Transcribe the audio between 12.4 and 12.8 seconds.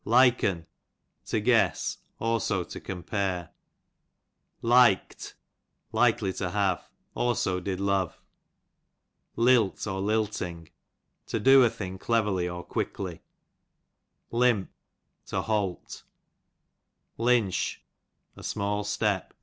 Lilting, 3 or